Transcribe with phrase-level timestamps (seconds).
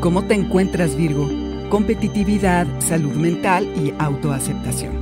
[0.00, 1.28] ¿Cómo te encuentras, Virgo?
[1.68, 4.94] Competitividad, salud mental y autoaceptación.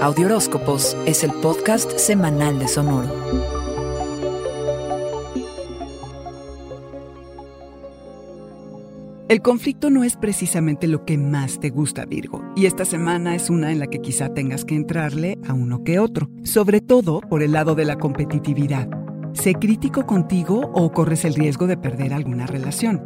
[0.00, 3.10] Audioróscopos es el podcast semanal de Sonoro.
[9.28, 13.50] El conflicto no es precisamente lo que más te gusta, Virgo, y esta semana es
[13.50, 17.42] una en la que quizá tengas que entrarle a uno que otro, sobre todo por
[17.42, 19.01] el lado de la competitividad.
[19.32, 23.02] Sé crítico contigo o corres el riesgo de perder alguna relación.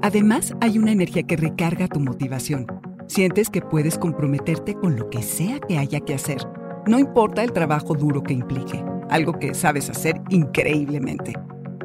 [0.00, 2.66] Además, hay una energía que recarga tu motivación.
[3.08, 6.38] Sientes que puedes comprometerte con lo que sea que haya que hacer.
[6.86, 11.32] No importa el trabajo duro que implique, algo que sabes hacer increíblemente.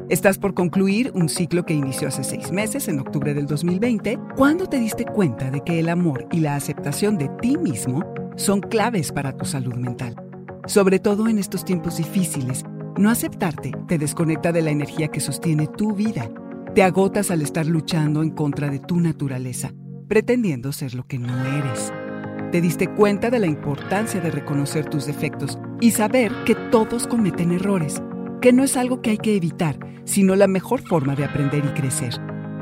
[0.08, 4.66] Estás por concluir un ciclo que inició hace seis meses, en octubre del 2020, cuando
[4.66, 8.04] te diste cuenta de que el amor y la aceptación de ti mismo
[8.36, 10.14] son claves para tu salud mental.
[10.66, 12.64] Sobre todo en estos tiempos difíciles
[12.98, 16.30] no aceptarte te desconecta de la energía que sostiene tu vida.
[16.74, 19.72] Te agotas al estar luchando en contra de tu naturaleza,
[20.08, 21.92] pretendiendo ser lo que no eres.
[22.50, 27.52] Te diste cuenta de la importancia de reconocer tus defectos y saber que todos cometen
[27.52, 28.02] errores,
[28.40, 31.80] que no es algo que hay que evitar, sino la mejor forma de aprender y
[31.80, 32.14] crecer.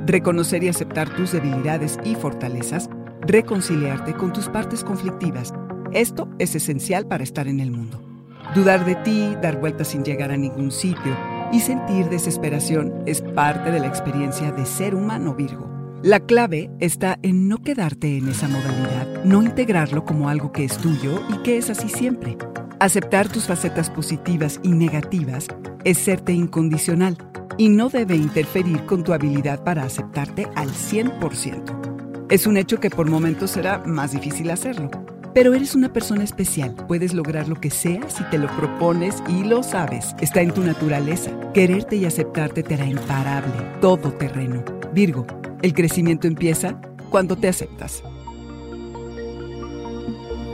[0.07, 2.89] Reconocer y aceptar tus debilidades y fortalezas,
[3.23, 5.53] reconciliarte con tus partes conflictivas.
[5.93, 8.10] Esto es esencial para estar en el mundo.
[8.55, 11.17] Dudar de ti, dar vueltas sin llegar a ningún sitio
[11.53, 15.71] y sentir desesperación es parte de la experiencia de ser humano Virgo.
[16.03, 20.77] La clave está en no quedarte en esa modalidad, no integrarlo como algo que es
[20.79, 22.37] tuyo y que es así siempre.
[22.81, 25.47] Aceptar tus facetas positivas y negativas
[25.85, 27.19] es serte incondicional
[27.57, 32.27] y no debe interferir con tu habilidad para aceptarte al 100%.
[32.31, 34.91] Es un hecho que por momentos será más difícil hacerlo,
[35.35, 36.75] pero eres una persona especial.
[36.89, 40.15] Puedes lograr lo que sea si te lo propones y lo sabes.
[40.21, 41.31] Está en tu naturaleza.
[41.53, 44.65] Quererte y aceptarte te hará imparable, todo terreno.
[44.93, 45.27] Virgo,
[45.63, 48.03] el crecimiento empieza cuando te aceptas.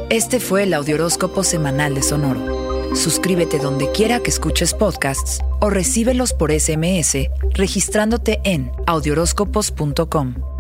[0.09, 2.95] Este fue el Audioróscopo Semanal de Sonoro.
[2.95, 10.56] Suscríbete donde quiera que escuches podcasts o recíbelos por SMS registrándote en audioróscopos.com.